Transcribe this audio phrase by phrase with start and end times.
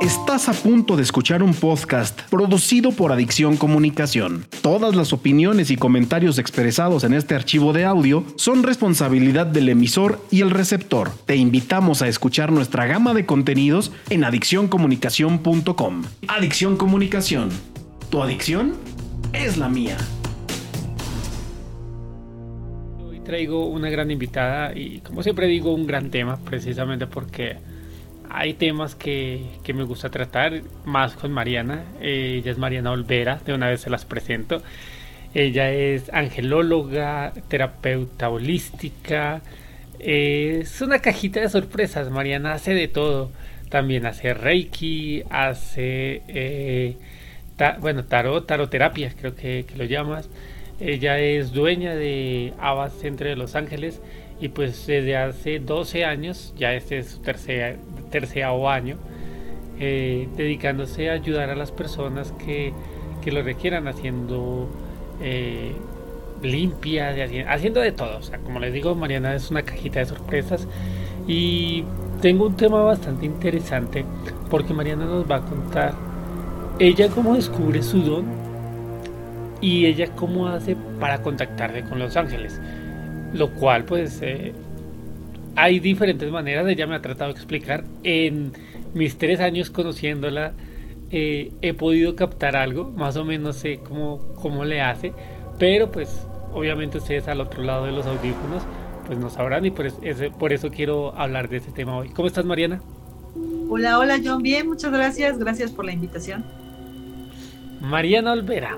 [0.00, 4.46] Estás a punto de escuchar un podcast producido por Adicción Comunicación.
[4.62, 10.24] Todas las opiniones y comentarios expresados en este archivo de audio son responsabilidad del emisor
[10.30, 11.10] y el receptor.
[11.26, 16.04] Te invitamos a escuchar nuestra gama de contenidos en adiccioncomunicación.com.
[16.28, 17.50] Adicción Comunicación.
[18.08, 18.72] Tu adicción
[19.34, 19.98] es la mía.
[23.06, 27.58] Hoy traigo una gran invitada y como siempre digo un gran tema precisamente porque
[28.32, 31.84] hay temas que, que, me gusta tratar más con Mariana.
[32.00, 34.62] Ella es Mariana Olvera, de una vez se las presento.
[35.34, 39.42] Ella es angelóloga, terapeuta holística.
[39.98, 42.10] Es una cajita de sorpresas.
[42.10, 43.30] Mariana hace de todo.
[43.68, 46.96] También hace reiki, hace, eh,
[47.80, 50.28] bueno, tarot, taroterapia, creo que, que, lo llamas.
[50.80, 54.00] Ella es dueña de Abbas Centro de Los Ángeles
[54.40, 57.78] y pues desde hace 12 años, ya este es su tercer,
[58.10, 58.96] terceavo año,
[59.78, 62.72] eh, dedicándose a ayudar a las personas que,
[63.22, 64.68] que lo requieran, haciendo
[65.20, 65.72] eh,
[66.42, 67.16] limpias,
[67.48, 68.18] haciendo de todo.
[68.18, 70.66] O sea, como les digo, Mariana es una cajita de sorpresas
[71.26, 71.84] y
[72.22, 74.04] tengo un tema bastante interesante
[74.50, 75.94] porque Mariana nos va a contar
[76.78, 78.24] ella cómo descubre su don
[79.60, 82.58] y ella cómo hace para contactarse con los ángeles
[83.32, 84.52] lo cual pues eh,
[85.56, 88.52] hay diferentes maneras, ella me ha tratado de explicar, en
[88.94, 90.52] mis tres años conociéndola
[91.10, 95.12] eh, he podido captar algo, más o menos sé cómo, cómo le hace,
[95.58, 98.62] pero pues obviamente ustedes al otro lado de los audífonos
[99.06, 100.00] pues no sabrán y por eso,
[100.38, 102.10] por eso quiero hablar de ese tema hoy.
[102.10, 102.80] ¿Cómo estás Mariana?
[103.68, 106.44] Hola, hola John, bien, muchas gracias, gracias por la invitación.
[107.80, 108.76] Mariana Olvera.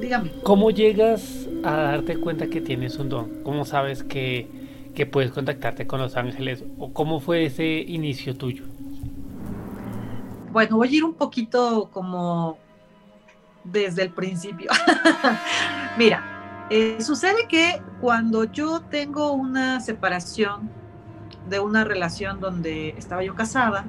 [0.00, 0.30] Dígame.
[0.42, 3.42] ¿Cómo llegas a darte cuenta que tienes un don?
[3.42, 4.48] ¿Cómo sabes que,
[4.94, 6.64] que puedes contactarte con los ángeles?
[6.78, 8.64] ¿O cómo fue ese inicio tuyo?
[10.52, 12.58] Bueno, voy a ir un poquito como
[13.64, 14.70] desde el principio.
[15.98, 20.70] Mira, eh, sucede que cuando yo tengo una separación
[21.48, 23.84] de una relación donde estaba yo casada,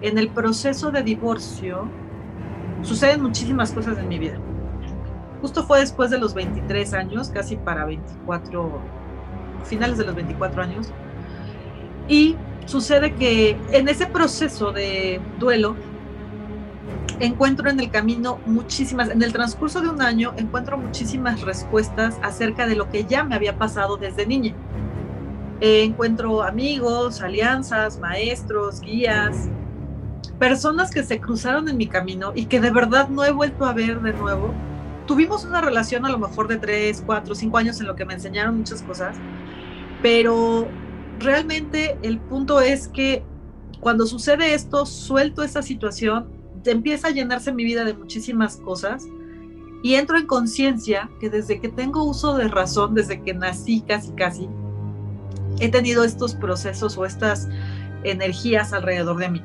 [0.00, 1.88] en el proceso de divorcio
[2.82, 4.38] suceden muchísimas cosas en mi vida.
[5.40, 8.80] Justo fue después de los 23 años, casi para 24,
[9.64, 10.88] finales de los 24 años.
[12.08, 12.36] Y
[12.66, 15.76] sucede que en ese proceso de duelo,
[17.20, 22.66] encuentro en el camino muchísimas, en el transcurso de un año, encuentro muchísimas respuestas acerca
[22.66, 24.54] de lo que ya me había pasado desde niña.
[25.60, 29.48] encuentro amigos, alianzas, maestros, guías,
[30.38, 33.72] personas que se cruzaron en mi camino y que de verdad no he vuelto a
[33.72, 34.52] ver de nuevo
[35.06, 38.14] tuvimos una relación a lo mejor de 3, 4, 5 años en lo que me
[38.14, 39.16] enseñaron muchas cosas,
[40.02, 40.68] pero
[41.18, 43.24] realmente el punto es que
[43.80, 46.28] cuando sucede esto, suelto esa situación,
[46.64, 49.06] empieza a llenarse mi vida de muchísimas cosas
[49.82, 54.10] y entro en conciencia que desde que tengo uso de razón, desde que nací casi
[54.12, 54.48] casi,
[55.60, 57.48] he tenido estos procesos o estas
[58.02, 59.42] energías alrededor de mí.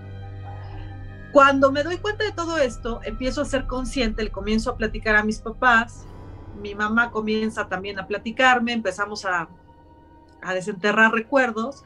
[1.32, 5.16] Cuando me doy cuenta de todo esto, empiezo a ser consciente, le comienzo a platicar
[5.16, 6.06] a mis papás,
[6.62, 9.48] mi mamá comienza también a platicarme, empezamos a,
[10.42, 11.84] a desenterrar recuerdos.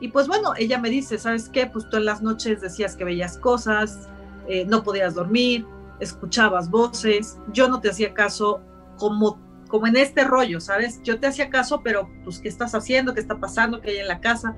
[0.00, 1.66] Y pues bueno, ella me dice, ¿sabes qué?
[1.66, 4.08] Pues tú en las noches decías que veías cosas,
[4.48, 5.66] eh, no podías dormir,
[6.00, 8.60] escuchabas voces, yo no te hacía caso
[8.98, 11.00] como, como en este rollo, ¿sabes?
[11.04, 13.14] Yo te hacía caso, pero pues ¿qué estás haciendo?
[13.14, 13.80] ¿Qué está pasando?
[13.80, 14.56] ¿Qué hay en la casa?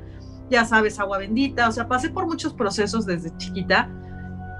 [0.48, 3.90] Ya sabes, agua bendita, o sea, pasé por muchos procesos desde chiquita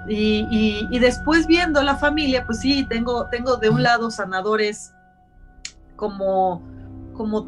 [0.08, 4.92] y, después viendo la familia, pues sí, tengo, tengo de un lado sanadores
[5.96, 6.62] como,
[7.14, 7.46] como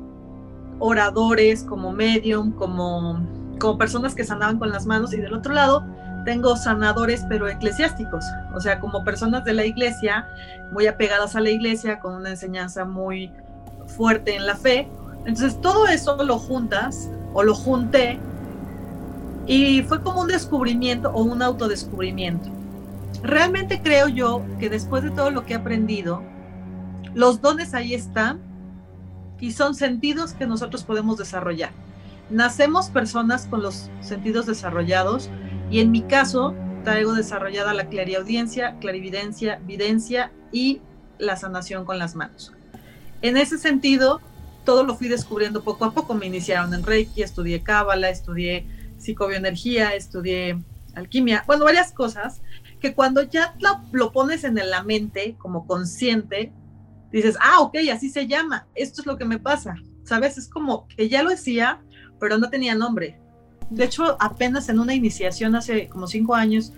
[0.78, 3.20] oradores, como medium, como,
[3.58, 5.84] como personas que sanaban con las manos, y del otro lado
[6.24, 8.24] tengo sanadores pero eclesiásticos,
[8.54, 10.28] o sea, como personas de la iglesia,
[10.72, 13.32] muy apegadas a la iglesia, con una enseñanza muy
[13.86, 14.88] fuerte en la fe.
[15.24, 18.18] Entonces todo eso lo juntas o lo junté
[19.48, 22.50] y fue como un descubrimiento o un autodescubrimiento.
[23.22, 26.22] Realmente creo yo que después de todo lo que he aprendido,
[27.14, 28.40] los dones ahí están
[29.40, 31.70] y son sentidos que nosotros podemos desarrollar.
[32.28, 35.30] Nacemos personas con los sentidos desarrollados
[35.70, 36.54] Y en mi caso,
[36.84, 40.80] traigo desarrollada la clariaudiencia, clarividencia, videncia y
[41.18, 42.52] la sanación con las manos.
[43.20, 44.20] En ese sentido,
[44.64, 46.14] todo lo fui descubriendo poco a poco.
[46.14, 48.66] Me iniciaron en Reiki, estudié Cábala, estudié
[48.98, 50.62] psicobioenergía, estudié
[50.94, 52.40] alquimia, bueno, varias cosas
[52.80, 53.56] que cuando ya
[53.92, 56.52] lo, pones en la mente como consciente,
[57.10, 60.38] dices, ah, ok, así se llama, esto es lo que me pasa, ¿sabes?
[60.38, 61.80] Es como que ya lo decía,
[62.20, 63.18] pero no tenía nombre.
[63.70, 66.72] De hecho, apenas en una iniciación hace como cinco años,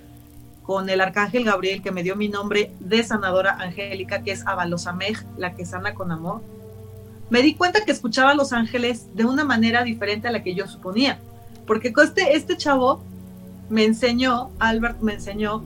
[0.62, 5.18] con el arcángel Gabriel, que me dio mi nombre de sanadora angélica, que es Avalosamej,
[5.36, 6.42] la que sana con amor,
[7.28, 10.54] me di cuenta que escuchaba a los ángeles de una manera diferente a la que
[10.54, 11.20] yo suponía.
[11.66, 13.02] Porque este, este chavo
[13.68, 15.62] me enseñó, Albert me enseñó,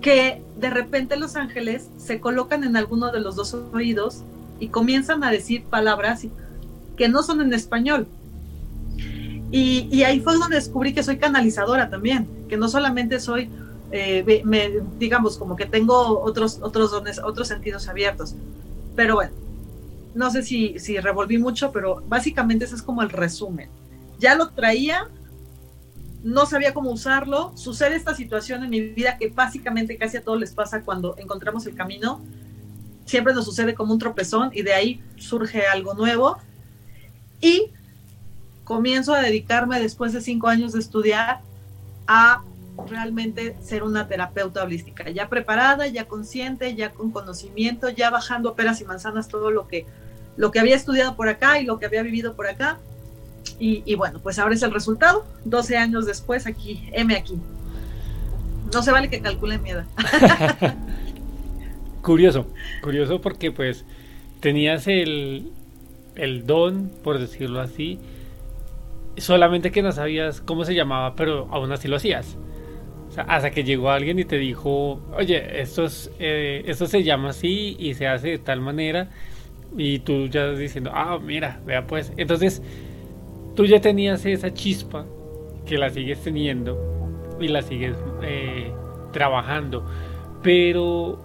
[0.00, 4.22] que de repente los ángeles se colocan en alguno de los dos oídos
[4.60, 6.26] y comienzan a decir palabras
[6.96, 8.06] que no son en español.
[9.50, 13.50] Y, ahí fue donde descubrí que soy canalizadora también, que no solamente soy,
[13.90, 18.34] eh, me, digamos, como que tengo otros, otros dones, otros sentidos abiertos.
[18.96, 19.32] Pero bueno,
[20.14, 23.68] no sé si, si revolví mucho, pero básicamente ese es como el resumen.
[24.22, 25.08] Ya lo traía,
[26.22, 27.50] no sabía cómo usarlo.
[27.56, 31.66] Sucede esta situación en mi vida que básicamente casi a todos les pasa cuando encontramos
[31.66, 32.20] el camino.
[33.04, 36.38] Siempre nos sucede como un tropezón y de ahí surge algo nuevo.
[37.40, 37.72] Y
[38.62, 41.40] comienzo a dedicarme después de cinco años de estudiar
[42.06, 42.44] a
[42.88, 48.80] realmente ser una terapeuta holística, ya preparada, ya consciente, ya con conocimiento, ya bajando peras
[48.80, 49.84] y manzanas todo lo que,
[50.36, 52.78] lo que había estudiado por acá y lo que había vivido por acá.
[53.58, 57.38] Y, bueno, pues ahora es el resultado, 12 años después, aquí, M aquí.
[58.72, 59.86] No se vale que calculen mi edad.
[62.02, 62.46] curioso,
[62.82, 63.84] curioso porque pues
[64.40, 65.52] tenías el,
[66.16, 68.00] el don, por decirlo así,
[69.16, 72.36] solamente que no sabías cómo se llamaba, pero aún así lo hacías.
[73.16, 75.86] hasta que llegó alguien y te dijo, oye, esto,
[76.18, 79.10] eh, esto se llama así y se hace de tal manera.
[79.76, 82.12] Y tú ya diciendo, ah, mira, vea pues.
[82.16, 82.62] Entonces,
[83.54, 85.06] tú ya tenías esa chispa
[85.66, 86.78] que la sigues teniendo
[87.40, 88.72] y la sigues eh,
[89.12, 89.84] trabajando.
[90.42, 91.18] Pero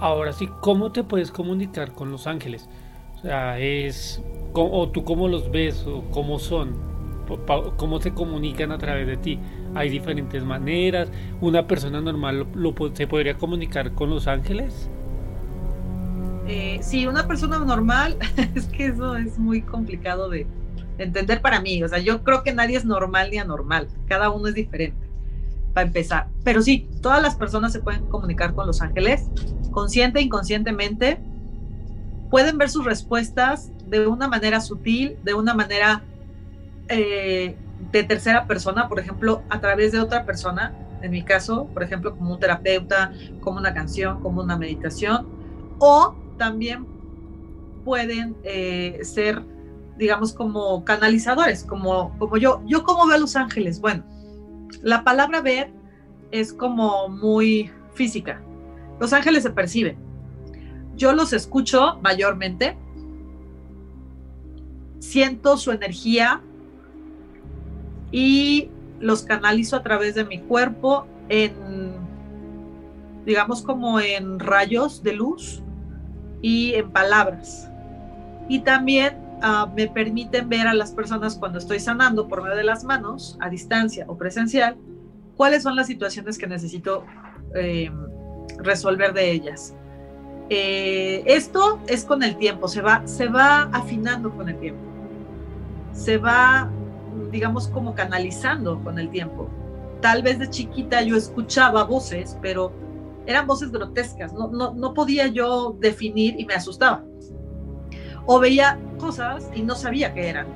[0.00, 2.68] ahora sí, ¿cómo te puedes comunicar con los ángeles?
[3.16, 4.22] O sea, es,
[4.54, 6.92] o tú cómo los ves o cómo son
[7.76, 9.38] cómo se comunican a través de ti.
[9.74, 11.10] Hay diferentes maneras.
[11.40, 14.88] Una persona normal lo, se podría comunicar con los ángeles.
[16.48, 18.18] Eh, sí, una persona normal,
[18.54, 20.46] es que eso es muy complicado de
[20.98, 21.82] entender para mí.
[21.82, 23.88] O sea, yo creo que nadie es normal ni anormal.
[24.06, 25.06] Cada uno es diferente,
[25.74, 26.28] para empezar.
[26.44, 29.28] Pero sí, todas las personas se pueden comunicar con los ángeles,
[29.70, 31.18] consciente e inconscientemente.
[32.30, 36.02] Pueden ver sus respuestas de una manera sutil, de una manera
[36.88, 37.56] eh,
[37.90, 40.72] de tercera persona, por ejemplo, a través de otra persona,
[41.02, 45.26] en mi caso, por ejemplo, como un terapeuta, como una canción, como una meditación,
[45.78, 46.86] o también
[47.84, 49.42] pueden eh, ser,
[49.98, 52.62] digamos, como canalizadores, como, como yo.
[52.66, 53.80] ¿Yo cómo veo a los ángeles?
[53.80, 54.04] Bueno,
[54.82, 55.72] la palabra ver
[56.30, 58.42] es como muy física.
[59.00, 59.96] Los ángeles se perciben.
[60.96, 62.76] Yo los escucho mayormente,
[65.00, 66.42] siento su energía,
[68.12, 68.68] y
[69.00, 71.94] los canalizo a través de mi cuerpo en,
[73.24, 75.62] digamos, como en rayos de luz
[76.42, 77.70] y en palabras.
[78.48, 82.64] Y también ah, me permiten ver a las personas cuando estoy sanando por medio de
[82.64, 84.76] las manos, a distancia o presencial,
[85.36, 87.04] cuáles son las situaciones que necesito
[87.54, 87.94] em,
[88.58, 89.74] resolver de ellas.
[90.48, 94.82] Eh, esto es con el tiempo, se va, se va afinando con el tiempo.
[95.92, 96.70] Se va
[97.30, 99.48] digamos, como canalizando con el tiempo.
[100.00, 102.72] Tal vez de chiquita yo escuchaba voces, pero
[103.26, 107.04] eran voces grotescas, no, no, no podía yo definir y me asustaba.
[108.26, 110.46] O veía cosas y no sabía qué eran.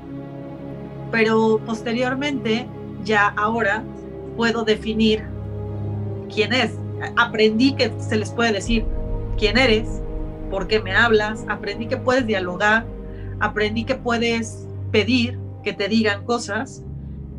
[1.11, 2.67] Pero posteriormente,
[3.05, 3.85] ya ahora,
[4.37, 5.25] puedo definir
[6.33, 6.79] quién es.
[7.17, 8.85] Aprendí que se les puede decir
[9.37, 10.03] quién eres,
[10.51, 12.87] por qué me hablas, aprendí que puedes dialogar,
[13.41, 16.85] aprendí que puedes pedir, que te digan cosas.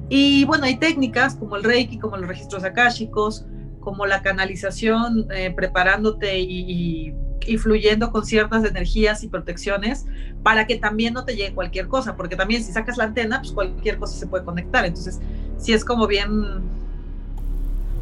[0.10, 3.46] Y bueno, hay técnicas como el Reiki, como los registros akáshicos,
[3.80, 7.14] como la canalización, eh, preparándote y,
[7.58, 10.06] fluyendo con ciertas energías y protecciones
[10.44, 13.51] para que también no te llegue cualquier cosa, porque también si sacas la antena, pues
[13.51, 14.86] cualquier cosa se puede conectar.
[14.86, 15.20] Entonces,
[15.58, 16.29] si es como bien...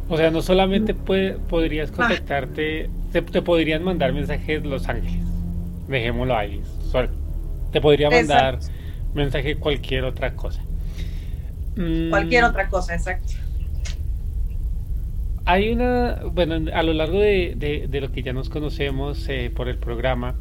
[0.08, 1.96] O sea, no solamente puede, podrías ah.
[1.96, 5.24] conectarte, te, podrían mandar mensajes los ángeles.
[5.88, 6.62] Dejémoslo ahí.
[7.72, 8.58] Te podría mandar
[9.14, 10.62] mensaje cualquier otra cosa.
[11.76, 12.10] Mm.
[12.10, 13.34] Cualquier otra cosa, exacto.
[15.46, 19.78] Hay una, bueno, a lo largo de, lo que ya nos conocemos eh, por el
[19.78, 20.34] programa,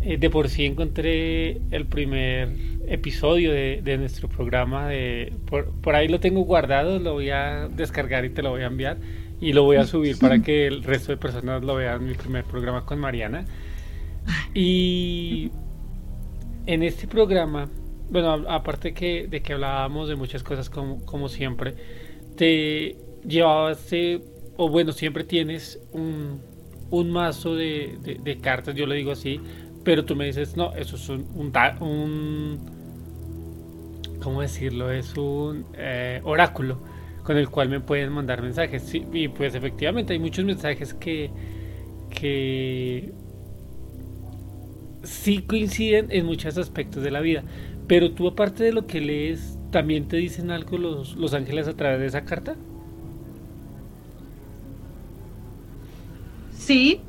[0.00, 2.48] eh, de por sí encontré el primer
[2.88, 8.30] episodio de, nuestro programa, de, por, ahí lo tengo guardado, lo voy a descargar y
[8.30, 8.98] te lo voy a enviar
[9.40, 12.44] y lo voy a subir para que el resto de personas lo vean, mi primer
[12.44, 13.44] programa con Mariana.
[14.52, 15.52] Y
[16.66, 17.70] en este programa,
[18.10, 21.74] bueno, aparte que, de que hablábamos de muchas cosas como, como siempre,
[22.36, 23.88] te llevabas,
[24.56, 26.40] o bueno, siempre tienes un,
[26.90, 29.40] un mazo de, cartas, yo le digo así,
[29.82, 32.60] pero tú me dices, no, eso es un,
[34.22, 34.92] ¿cómo decirlo?
[34.92, 36.80] Es un eh, oráculo
[37.24, 38.94] con el cual me pueden mandar mensajes.
[38.94, 41.30] Y pues efectivamente hay muchos mensajes que,
[42.10, 43.12] que
[45.02, 47.42] sí coinciden en muchos aspectos de la vida.
[47.86, 51.74] Pero tú aparte de lo que lees, ¿también te dicen algo los, los ángeles a
[51.74, 52.56] través de esa carta?
[56.64, 57.00] Sí,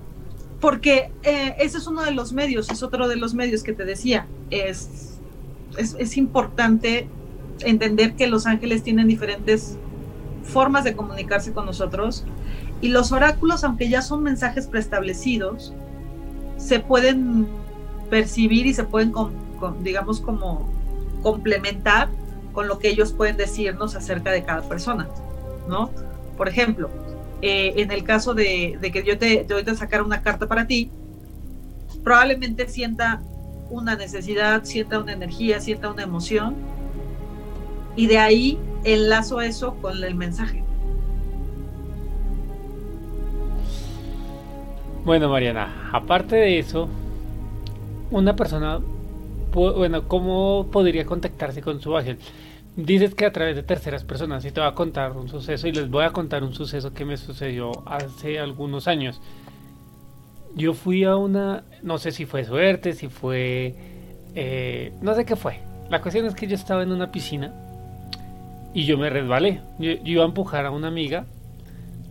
[0.60, 3.86] porque eh, ese es uno de los medios, es otro de los medios que te
[3.86, 4.26] decía.
[4.50, 5.20] Es,
[5.78, 7.08] es, importante
[7.62, 9.78] entender que los ángeles tienen diferentes
[10.44, 12.26] formas de comunicarse con nosotros
[12.82, 15.74] y los oráculos, aunque ya son mensajes preestablecidos,
[16.58, 17.48] se pueden
[18.10, 19.14] percibir y se pueden,
[19.82, 20.70] digamos, como
[21.22, 22.10] complementar
[22.54, 25.08] con lo que ellos pueden decirnos acerca de cada persona,
[25.68, 25.92] ¿no?
[26.38, 26.90] Por ejemplo,
[27.46, 30.66] eh, en el caso de, que yo te, te voy a sacar una carta para
[30.66, 30.90] ti,
[32.02, 33.22] probablemente sienta
[33.70, 36.56] una necesidad, sienta una energía, sienta una emoción,
[37.98, 40.64] y de ahí enlazo eso con el mensaje.
[45.04, 46.88] Bueno, Mariana, aparte de eso,
[48.10, 48.80] una persona,
[49.52, 52.20] bueno, ¿cómo podría contactarse con su ángel?
[52.76, 55.72] Dices que a través de terceras personas y te voy a contar un suceso y
[55.72, 59.22] les voy a contar un suceso que me sucedió hace algunos años.
[60.56, 63.76] Yo fui a una, no sé si fue suerte, si fue,
[64.34, 65.60] eh, no sé qué fue.
[65.92, 67.54] La cuestión es que yo estaba en una piscina
[68.74, 69.62] y yo me resbalé.
[69.78, 71.26] Yo, iba a empujar a una amiga,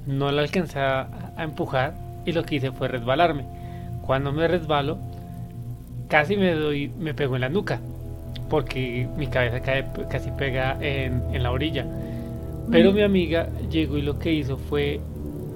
[0.07, 3.47] no la alcancé a, a empujar y lo que hice fue resbalarme.
[4.07, 4.99] Cuando me resbalo,
[6.07, 7.81] casi me doy, me pego en la nuca
[8.53, 11.87] porque mi cabeza cae, casi pega en, la orilla.
[12.71, 15.01] Pero mi amiga llegó y lo que hizo fue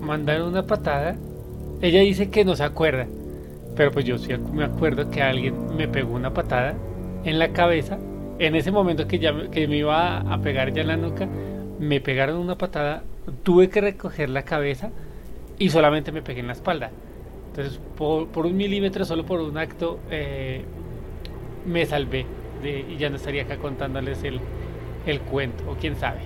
[0.01, 1.15] mandar una patada.
[1.83, 3.07] Ella dice que no se acuerda,
[3.77, 6.73] pero pues yo sí me acuerdo que alguien me pegó una patada
[7.23, 7.99] en la cabeza.
[8.39, 11.29] En ese momento que, ya, que me iba a pegar ya en la nuca,
[11.79, 13.03] me pegaron una patada,
[13.43, 14.91] tuve que recoger la cabeza
[15.59, 16.91] y solamente me pegué en la espalda.
[17.49, 20.63] Entonces, por, un milímetro, solo por un acto, eh,
[21.67, 22.25] me salvé
[22.63, 24.41] y ya no estaría acá contándoles el,
[25.07, 26.21] el cuento, o quién sabe.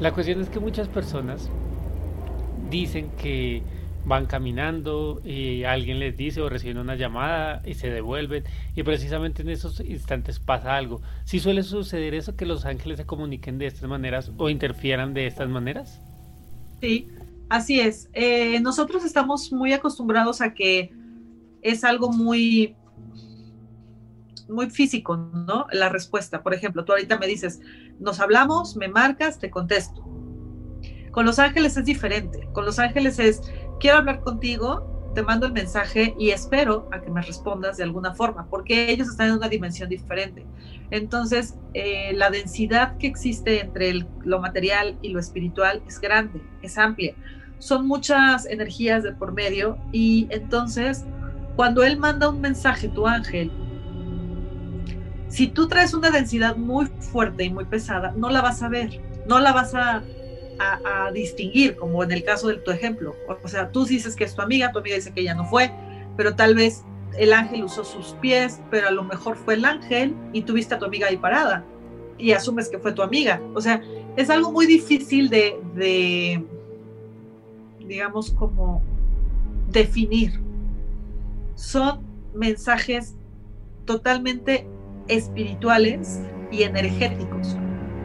[0.00, 1.50] La cuestión es que muchas personas
[2.70, 3.62] dicen que
[4.04, 8.44] van caminando y alguien les dice o reciben una llamada y se devuelven
[8.74, 11.02] y precisamente en esos instantes pasa algo.
[11.24, 15.26] ¿Sí suele suceder eso que los ángeles se comuniquen de estas maneras o interfieran de
[15.26, 16.00] estas maneras?
[16.80, 17.08] Sí,
[17.48, 18.08] así es.
[18.14, 20.92] Eh, nosotros estamos muy acostumbrados a que
[21.62, 22.74] es algo muy
[24.50, 25.66] muy físico, ¿no?
[25.72, 26.42] La respuesta.
[26.42, 27.60] Por ejemplo, tú ahorita me dices,
[27.98, 30.04] nos hablamos, me marcas, te contesto.
[31.10, 32.48] Con los ángeles es diferente.
[32.52, 33.42] Con los ángeles es,
[33.80, 38.14] quiero hablar contigo, te mando el mensaje y espero a que me respondas de alguna
[38.14, 40.46] forma, porque ellos están en una dimensión diferente.
[40.90, 46.78] Entonces, eh, la densidad que existe entre lo material y lo espiritual es grande, es
[46.78, 47.14] amplia.
[47.58, 51.04] Son muchas energías de por medio y entonces,
[51.56, 53.50] cuando él manda un mensaje, tu ángel,
[55.30, 59.00] si tú traes una densidad muy fuerte y muy pesada, no la vas a ver,
[59.26, 60.02] no la vas a,
[61.14, 63.16] distinguir, como en el caso de tu ejemplo.
[63.42, 65.72] O sea, tú dices que es tu amiga, tu amiga dice que ella no fue,
[66.18, 66.84] pero tal vez
[67.16, 70.78] el ángel usó sus pies, pero a lo mejor fue el ángel y tuviste a
[70.78, 71.64] tu amiga ahí parada
[72.18, 73.40] y asumes que fue tu amiga.
[73.54, 73.82] O sea,
[74.16, 76.44] es algo muy difícil de, de
[77.78, 78.82] digamos, como
[79.70, 80.40] definir.
[81.54, 82.00] Son
[82.34, 83.14] mensajes
[83.86, 84.66] totalmente
[85.10, 87.56] espirituales y energéticos.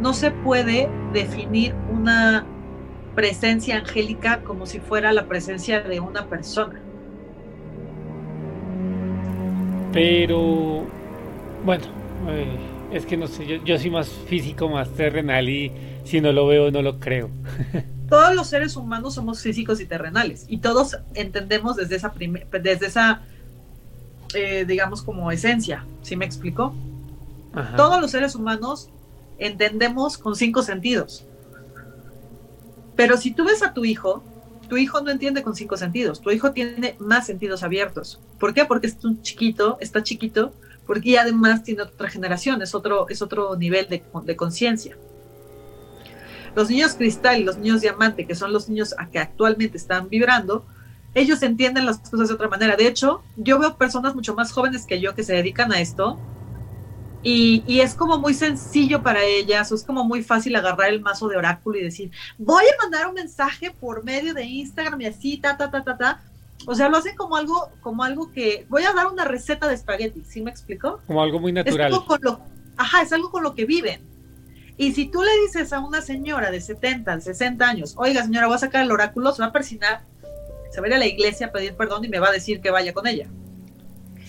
[0.02, 2.46] No se puede definir una
[3.16, 6.82] presencia angélica como si fuera la presencia de una persona.
[9.94, 10.86] Pero,
[11.64, 11.86] bueno,
[12.28, 12.58] eh,
[12.92, 15.72] es que no sé, yo, yo soy más físico, más terrenal y
[16.04, 17.30] si no lo veo no lo creo.
[18.10, 22.14] todos los seres humanos somos físicos y terrenales y todos entendemos desde esa,
[22.62, 23.24] desde esa
[24.36, 25.86] eh, digamos, como esencia.
[26.02, 26.26] ¿Sí me
[27.76, 28.90] Todos los seres humanos
[29.38, 31.26] entendemos con cinco sentidos.
[32.96, 34.24] Pero si tú ves a tu hijo,
[34.70, 38.20] tu hijo no entiende con cinco sentidos, tu hijo tiene más sentidos abiertos.
[38.40, 38.66] ¿Por qué?
[38.66, 40.54] Porque es un chiquito, está chiquito,
[40.88, 44.98] porque además tiene otra generación, es otro, es otro nivel de, de conciencia.
[46.56, 50.08] Los niños cristal y los niños diamante, que son los niños a que actualmente están
[50.08, 50.66] vibrando,
[51.14, 52.76] ellos entienden las cosas de otra manera.
[52.76, 56.20] De hecho, yo veo personas mucho más jóvenes que yo que se dedican a esto
[57.28, 61.02] y, y, es como muy sencillo para ellas, o es como muy fácil agarrar el
[61.02, 65.08] mazo de oráculo y decir, voy a mandar un mensaje por medio de Instagram y
[65.08, 66.24] así, ta, ta, ta, ta, ta.
[66.68, 69.74] O sea, lo hacen como algo, como algo que, voy a dar una receta de
[69.74, 71.02] espagueti, ¿sí me explico?
[71.08, 71.88] Como algo muy natural.
[71.88, 72.40] Es algo con lo,
[72.78, 74.02] ajá, es algo con lo que viven.
[74.78, 78.58] Y si tú le dices a una señora de 70, 60 años, oiga señora, voy
[78.58, 80.02] a sacar el oráculo, se va a persinar,
[80.70, 82.62] se va a ir a la iglesia a pedir perdón y me va a decir
[82.62, 83.28] que vaya con ella.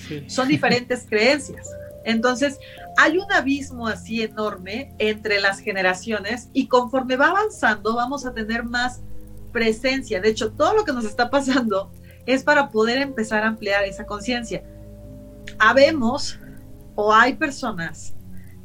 [0.09, 0.25] Sí.
[0.29, 1.69] Son diferentes creencias.
[2.07, 2.61] Entonces,
[2.97, 8.65] hay un abismo así enorme entre las generaciones y conforme va avanzando vamos a tener
[8.65, 9.03] más
[9.53, 10.21] presencia.
[10.21, 11.91] De hecho, todo lo que nos está pasando
[12.25, 14.63] es para poder empezar a ampliar esa conciencia.
[15.59, 16.39] Habemos
[16.95, 18.15] o hay personas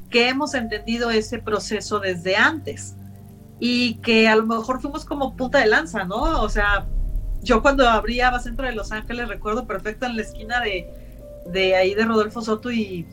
[0.09, 2.95] que hemos entendido ese proceso desde antes
[3.59, 6.41] y que a lo mejor fuimos como punta de lanza, ¿no?
[6.41, 6.87] O sea,
[7.41, 10.89] yo cuando abría Centro de Los Ángeles recuerdo perfecto en la esquina de,
[11.45, 13.05] de ahí de Rodolfo Soto y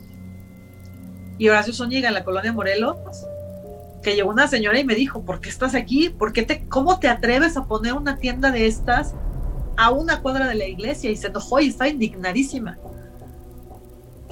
[1.39, 2.97] y Horacio Zúñiga en la colonia Morelos,
[4.03, 6.09] que llegó una señora y me dijo, ¿por qué estás aquí?
[6.09, 9.15] ¿Por qué te, ¿Cómo te atreves a poner una tienda de estas
[9.77, 11.09] a una cuadra de la iglesia?
[11.09, 12.77] Y se enojó y está indignadísima.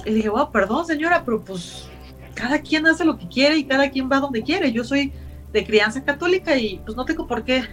[0.04, 1.88] Y dije, wow, perdón señora, pero pues
[2.34, 4.70] cada quien hace lo que quiere y cada quien va donde quiere.
[4.70, 5.12] Yo soy
[5.52, 7.64] de crianza católica y pues no tengo por qué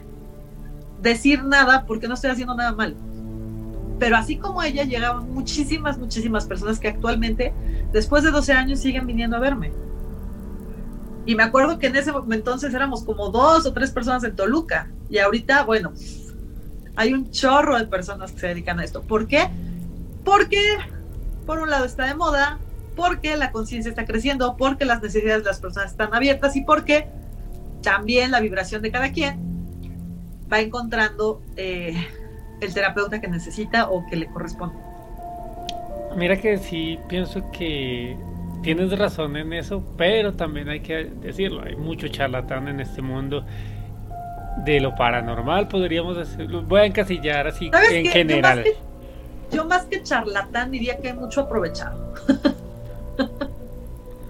[1.01, 2.95] decir nada porque no estoy haciendo nada mal.
[3.99, 7.53] Pero así como ella, llegaban muchísimas, muchísimas personas que actualmente,
[7.93, 9.71] después de 12 años, siguen viniendo a verme.
[11.25, 14.89] Y me acuerdo que en ese entonces éramos como dos o tres personas en Toluca.
[15.09, 15.93] Y ahorita, bueno,
[16.95, 19.01] hay un chorro de personas que se dedican a esto.
[19.01, 19.49] ¿Por qué?
[20.23, 20.77] Porque,
[21.45, 22.59] por un lado, está de moda,
[22.95, 27.07] porque la conciencia está creciendo, porque las necesidades de las personas están abiertas y porque
[27.81, 29.39] también la vibración de cada quien
[30.51, 31.95] va encontrando eh,
[32.61, 34.75] el terapeuta que necesita o que le corresponde.
[36.15, 38.17] Mira que sí, pienso que
[38.61, 43.45] tienes razón en eso, pero también hay que decirlo, hay mucho charlatán en este mundo
[44.63, 48.63] de lo paranormal, podríamos decirlo, voy a encasillar así en general.
[49.51, 52.13] Yo más, que, charlatán diría que hay mucho aprovechado.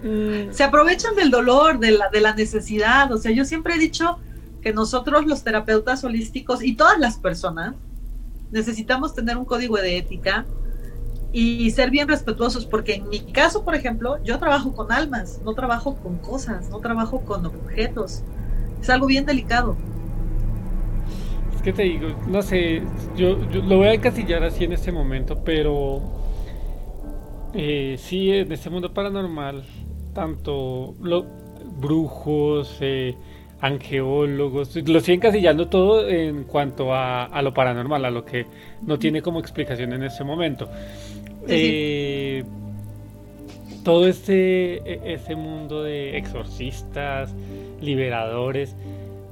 [0.04, 0.52] Mm.
[0.52, 4.20] Se aprovechan del dolor, de la, de la necesidad, o sea, yo siempre he dicho
[4.62, 7.74] que nosotros los terapeutas holísticos y todas las personas
[8.56, 10.46] necesitamos tener un código de ética
[11.34, 15.54] y ser bien respetuosos, porque en mi caso, por ejemplo, yo trabajo con almas, no
[15.54, 18.24] trabajo con cosas, no trabajo con objetos.
[18.82, 19.76] Es algo bien delicado.
[21.54, 22.82] Es que te digo, no sé,
[23.18, 26.02] yo, lo voy a encasillar así en este momento, pero
[27.54, 29.66] eh, sí, en este mundo paranormal,
[30.14, 31.26] tanto los
[31.78, 33.18] brujos, eh,
[33.62, 38.46] angeólogos, lo siguen casillando todo en cuanto a, lo paranormal, a lo que
[38.82, 40.70] no tiene como explicación en este momento.
[41.48, 42.44] Eh,
[43.84, 47.34] todo este, e, ese mundo de exorcistas,
[47.82, 48.76] liberadores,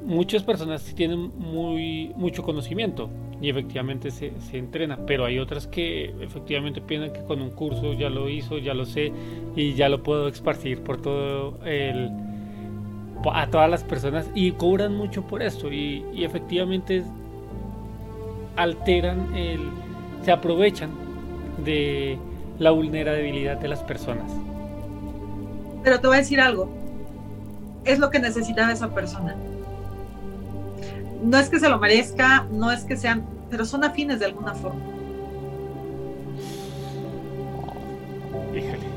[0.06, 3.10] muchas personas tienen muy, mucho conocimiento
[3.42, 7.94] y efectivamente se, se, entrena, pero hay otras que efectivamente piensan que con un curso
[7.94, 9.12] ya lo hizo, ya lo sé
[9.56, 12.10] y ya lo puedo esparcir por todo el
[13.34, 15.72] a todas las personas y cobran mucho por esto.
[15.72, 17.04] Y, efectivamente
[18.56, 19.60] alteran el
[20.24, 20.92] se aprovechan
[21.66, 22.18] de
[22.60, 24.32] la vulnerabilidad de las personas.
[25.84, 26.70] Pero te voy a decir algo.
[27.84, 29.36] Es lo que necesitaba esa persona.
[31.22, 34.54] No es que se lo merezca no es que sean pero son afines de alguna
[34.54, 34.82] forma.
[38.56, 38.94] Híjole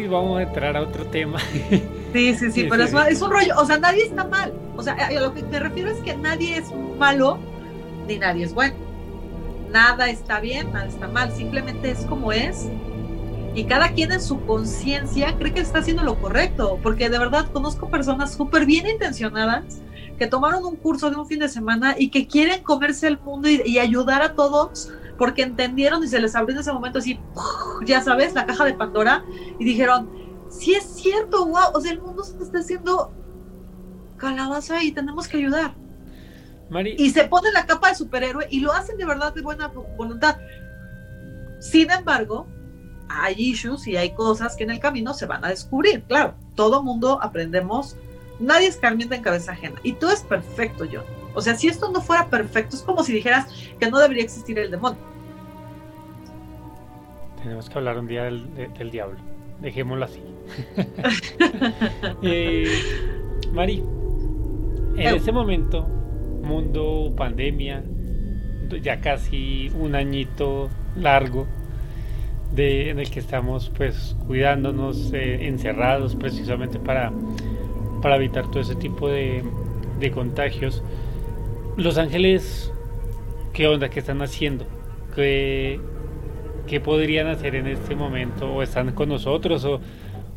[0.00, 1.38] y vamos a entrar a otro tema
[2.12, 4.52] Sí, sí, sí, pero Es, un rollo, o sea, nadie está mal.
[4.76, 6.66] O sea, a lo que me refiero es que nadie es
[6.98, 7.38] malo
[8.06, 8.74] ni nadie es bueno.
[9.70, 12.68] Nada está bien, nada está mal, simplemente es como es.
[13.54, 17.50] Y cada quien en su conciencia cree que está haciendo lo correcto, porque de verdad
[17.52, 19.80] conozco personas súper bien intencionadas
[20.18, 23.48] que tomaron un curso de un fin de semana y que quieren comerse el mundo
[23.48, 27.18] y, ayudar a todos porque entendieron y se les abrió en ese momento así,
[27.86, 29.24] ya sabes, la caja de Pandora
[29.58, 30.10] y dijeron,
[30.50, 33.12] sí es cierto, wow, o sea, el mundo se está haciendo
[34.16, 35.74] calabaza y tenemos que ayudar.
[36.98, 40.36] Y se pone la capa de superhéroe y lo hacen de verdad de buena voluntad.
[41.58, 42.46] Sin embargo,
[43.08, 46.04] hay issues y hay cosas que en el camino se van a descubrir.
[46.04, 47.96] Claro, todo mundo aprendemos,
[48.38, 49.80] nadie escarmienta en cabeza ajena.
[49.82, 51.04] Y todo es perfecto, John.
[51.34, 53.46] O sea, si esto no fuera perfecto, es como si dijeras
[53.80, 55.00] que no debería existir el demonio.
[57.42, 59.29] Tenemos que hablar un día del, del diablo.
[59.60, 60.22] Dejémoslo así.
[62.22, 62.66] eh,
[63.52, 63.82] Mari,
[64.96, 65.82] en este momento,
[66.42, 67.82] mundo, pandemia,
[68.82, 71.46] ya casi un añito largo
[72.52, 77.12] de, en el que estamos pues cuidándonos eh, encerrados precisamente para,
[78.02, 79.42] para evitar todo ese tipo de,
[79.98, 80.82] de contagios.
[81.76, 82.72] Los ángeles,
[83.52, 83.88] ¿qué onda?
[83.88, 84.66] ¿Qué están haciendo?
[85.14, 85.80] ¿Qué,
[86.70, 88.46] ¿Qué podrían hacer en este momento?
[88.54, 89.64] ¿O están con nosotros?
[89.64, 89.80] ¿O,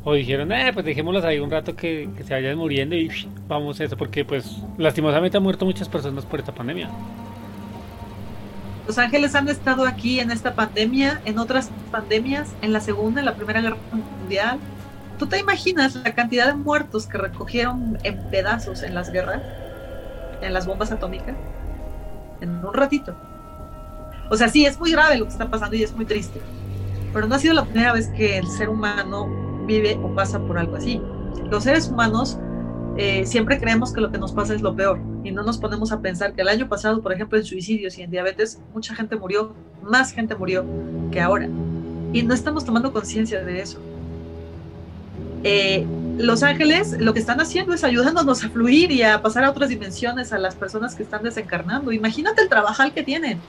[0.04, 3.08] o dijeron, eh, pues dejémoslos ahí un rato que, que, se vayan muriendo y
[3.48, 3.96] vamos a eso?
[3.96, 6.90] Porque pues lastimosamente han muerto muchas personas por esta pandemia.
[8.88, 13.26] Los ángeles han estado aquí en esta pandemia, en otras pandemias, en la Segunda, en
[13.26, 14.58] la Primera Guerra Mundial.
[15.20, 19.44] ¿Tú te imaginas la cantidad de muertos que recogieron en pedazos en las guerras,
[20.42, 21.36] en las bombas atómicas?
[22.42, 23.16] En un ratito.
[24.30, 26.40] O sea, sí, es muy grave lo que está pasando y es muy triste.
[27.14, 29.30] Pero no ha sido la primera vez que el ser humano
[29.66, 31.02] vive o pasa por algo así.
[31.50, 32.38] Los seres humanos
[32.98, 35.92] eh, siempre creemos que lo que nos pasa es lo peor y no nos ponemos
[35.92, 39.16] a pensar que el año pasado, por ejemplo, en suicidios y en diabetes, mucha gente
[39.16, 40.66] murió, más gente murió
[41.12, 41.48] que ahora.
[42.12, 43.80] Y no estamos tomando conciencia de eso.
[45.44, 45.86] Eh,
[46.18, 49.70] los ángeles lo que están haciendo es ayudándonos a fluir y a pasar a otras
[49.70, 51.92] dimensiones a las personas que están desencarnando.
[51.92, 53.40] Imagínate el trabajal que tienen.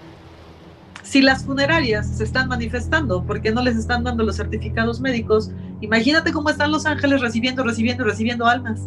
[1.04, 6.32] Si las funerarias se están manifestando porque no les están dando los certificados médicos, imagínate
[6.32, 8.80] cómo están los ángeles recibiendo, recibiendo, recibiendo almas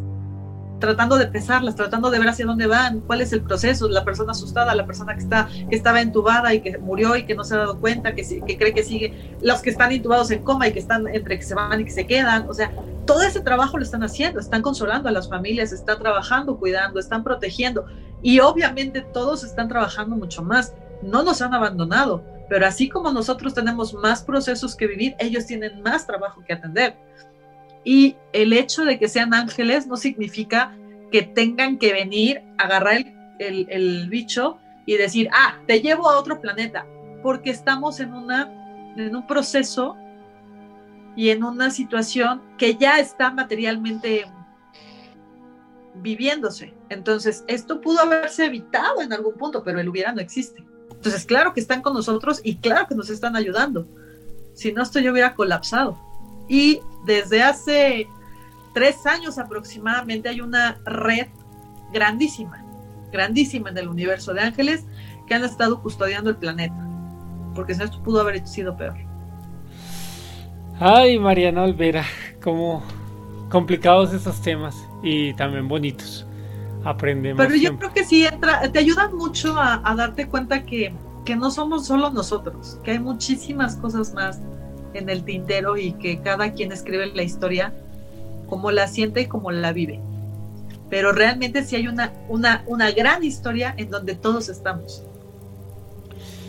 [0.79, 4.31] tratando de pesarlas, tratando de ver hacia dónde van, cuál es el proceso, la persona
[4.31, 7.55] asustada, la persona que está que estaba entubada y que murió y que no se
[7.55, 10.73] ha dado cuenta, que, que cree que sigue, los que están intubados en coma y
[10.73, 12.71] que están entre que se van y que se quedan, o sea,
[13.05, 17.23] todo ese trabajo lo están haciendo, están consolando a las familias, están trabajando, cuidando, están
[17.23, 17.85] protegiendo
[18.21, 23.53] y obviamente todos están trabajando mucho más, no nos han abandonado, pero así como nosotros
[23.53, 26.95] tenemos más procesos que vivir, ellos tienen más trabajo que atender.
[27.83, 30.75] Y el hecho de que sean ángeles no significa
[31.11, 33.05] que tengan que venir, agarrar
[33.39, 36.85] el, el, bicho y decir, ah, te llevo a otro planeta,
[37.23, 39.95] porque estamos en, una, en un proceso
[41.15, 44.25] y en una situación que ya está materialmente
[45.95, 46.73] viviéndose.
[46.89, 50.63] Entonces, esto pudo haberse evitado en algún punto, pero el hubiera no existe.
[51.07, 53.87] Entonces, claro que están con nosotros y claro que nos están ayudando.
[54.53, 55.97] Si no, esto yo hubiera colapsado.
[56.49, 58.07] Y desde hace
[58.73, 61.27] tres años aproximadamente hay una red
[61.93, 62.61] grandísima,
[63.09, 64.83] grandísima en el universo de ángeles
[65.27, 66.75] que han estado custodiando el planeta.
[67.55, 68.97] Porque si esto pudo haber sido peor.
[70.77, 72.05] Ay, Mariana Olvera,
[72.43, 72.83] como
[73.49, 76.26] complicados esos temas y también bonitos.
[76.83, 77.45] Aprendemos.
[77.45, 80.93] Pero yo creo que sí entra, te ayudan mucho a, a darte cuenta que,
[81.25, 84.39] que no somos solo nosotros, que hay muchísimas cosas más
[84.93, 87.73] en el tintero y que cada quien escribe la historia
[88.47, 89.99] como la siente y como la vive.
[90.89, 95.03] Pero realmente sí hay una, una, una gran historia en donde todos estamos.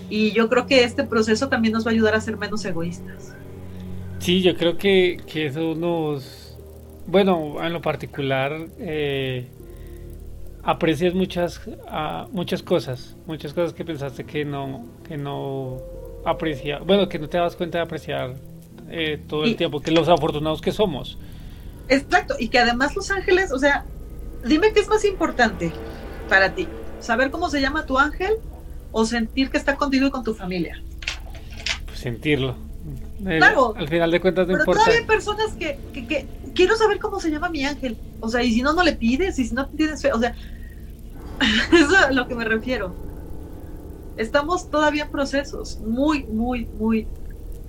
[0.09, 3.35] Y yo creo que este proceso también nos va a ayudar a ser menos egoístas.
[4.21, 6.57] Sí, yo creo que, que eso nos...
[7.07, 9.49] Bueno, en lo particular, eh,
[10.69, 15.79] aprecias muchas, uh, muchas cosas, muchas cosas que pensaste que no, que no
[16.27, 18.35] apreciar, bueno, que no te das cuenta de apreciar
[18.91, 21.17] eh, todo el tiempo, que los afortunados que somos.
[21.89, 23.87] Exacto, y que además los ángeles, o sea,
[24.45, 25.73] dime qué es más importante
[26.29, 26.69] para ti,
[27.01, 28.35] saber cómo se llama tu ángel
[28.93, 30.83] o sentir que está contigo y con tu familia.
[31.87, 32.57] Pues sentirlo.
[33.25, 33.73] claro.
[33.75, 34.81] Al final de cuentas no pero importa.
[34.81, 37.97] Todavía hay personas que, que, que, quiero saber cómo se llama mi ángel.
[38.21, 40.35] O sea, y si no, no le pides, y si no tienes fe, o sea,
[41.73, 43.09] eso es a lo que me refiero
[44.19, 47.07] estamos todavía en procesos muy, muy, muy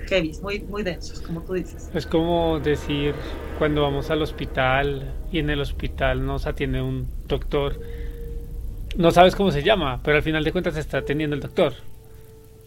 [0.08, 1.90] heavy, muy, muy densos, como tú dices.
[1.94, 3.14] Es como decir
[3.58, 7.80] cuando vamos al hospital y en el hospital nos atiende un doctor,
[8.98, 11.74] no sabes cómo se llama, pero al final de cuentas está atendiendo el doctor.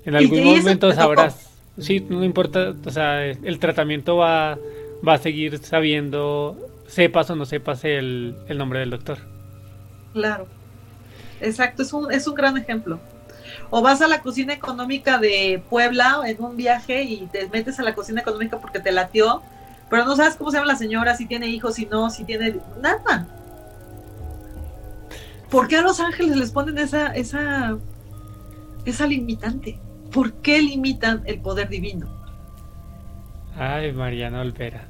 [0.05, 4.59] En algún momento sabrás, sí, no importa, o sea, el tratamiento va,
[5.07, 9.19] va a seguir sabiendo, sepas o no sepas el, el nombre del doctor.
[10.12, 10.47] Claro,
[11.42, 13.00] exacto, es un, es un gran ejemplo
[13.74, 17.83] o vas a la cocina económica de Puebla en un viaje y te metes a
[17.83, 19.40] la cocina económica porque te latió,
[19.88, 22.57] pero no sabes cómo se llama la señora, si tiene hijos, si no, si tiene
[22.83, 23.26] nada.
[25.50, 27.78] ¿Por qué a los ángeles les ponen esa, esa,
[28.85, 29.78] esa limitante?
[30.12, 32.09] ¿Por qué limitan el poder divino?
[33.57, 34.88] Ay, Mariana Olvera.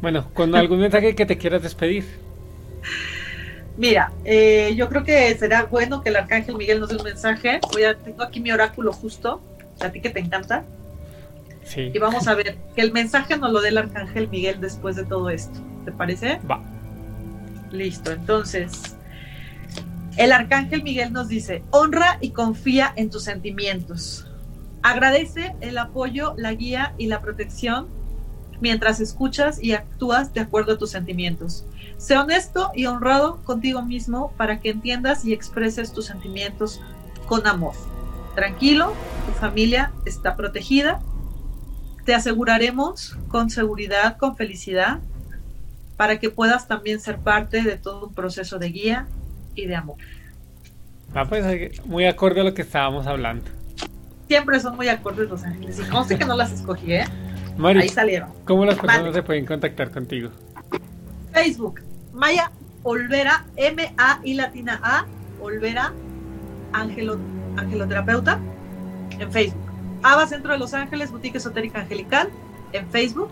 [0.00, 2.04] Bueno, con algún mensaje que te quieras despedir.
[3.76, 7.60] Mira, eh, yo creo que será bueno que el arcángel Miguel nos dé un mensaje.
[7.72, 9.40] Voy a, tengo aquí mi oráculo justo,
[9.80, 10.64] a ti que te encanta.
[11.64, 11.90] Sí.
[11.94, 15.04] Y vamos a ver que el mensaje nos lo dé el arcángel Miguel después de
[15.04, 15.60] todo esto.
[15.84, 16.38] ¿Te parece?
[16.50, 16.62] Va.
[17.70, 18.96] Listo, entonces.
[20.16, 24.26] El arcángel Miguel nos dice, honra y confía en tus sentimientos.
[24.82, 27.88] Agradece el apoyo, la guía y la protección
[28.60, 31.64] mientras escuchas y actúas de acuerdo a tus sentimientos.
[32.02, 36.80] Sé honesto y honrado contigo mismo para que entiendas y expreses tus sentimientos
[37.28, 37.74] con amor.
[38.34, 38.92] Tranquilo,
[39.24, 41.00] tu familia está protegida.
[42.04, 44.98] Te aseguraremos con seguridad, con felicidad,
[45.96, 49.06] para que puedas también ser parte de todo un proceso de guía
[49.54, 49.98] y de amor.
[51.14, 53.44] Ah, pues muy acorde a lo que estábamos hablando.
[54.26, 55.78] Siempre son muy acordes los ángeles.
[55.78, 57.04] Y no sé que no las escogí, ¿eh?
[57.56, 58.30] Mari, Ahí salieron.
[58.44, 60.30] ¿cómo las personas se pueden contactar contigo?
[61.32, 61.80] Facebook,
[62.12, 62.50] Maya
[62.82, 65.06] Olvera, M-A y latina A,
[65.40, 65.92] Olvera,
[66.72, 67.18] Angelo,
[67.56, 68.38] angeloterapeuta,
[69.18, 69.62] en Facebook.
[70.02, 72.28] Ava Centro de Los Ángeles, Boutique Esotérica Angelical,
[72.72, 73.30] en Facebook.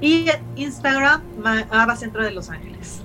[0.00, 1.22] Y en Instagram,
[1.70, 3.02] Ava Centro de Los Ángeles.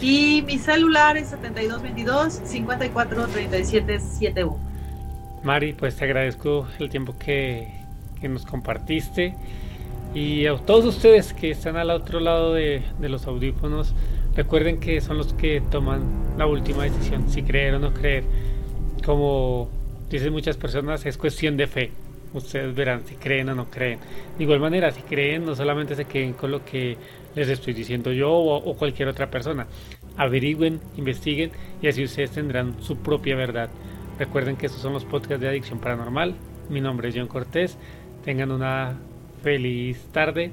[0.00, 4.58] Y mi celular es 7222 543771.
[5.42, 7.72] Mari, pues te agradezco el tiempo que,
[8.20, 9.34] que nos compartiste.
[10.14, 13.92] Y a todos ustedes que están al otro lado de, de los audífonos,
[14.36, 18.24] recuerden que son los que toman la última decisión, si creer o no creer.
[19.04, 19.70] Como
[20.10, 21.90] dicen muchas personas, es cuestión de fe.
[22.34, 23.98] Ustedes verán si creen o no creen.
[24.36, 26.98] De igual manera, si creen, no solamente se queden con lo que
[27.34, 29.66] les estoy diciendo yo o, cualquier otra persona.
[30.16, 33.70] Averigüen, investiguen y así ustedes tendrán su propia verdad.
[34.18, 36.34] Recuerden que estos son los podcasts de Adicción Paranormal.
[36.68, 37.78] Mi nombre es John Cortés.
[38.24, 38.98] Tengan una
[39.42, 40.52] feliz tarde.